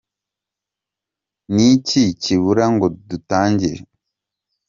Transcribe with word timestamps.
Niki 1.53 2.03
kibura 2.21 2.65
ngo 2.73 2.85
dutangire? 3.09 3.79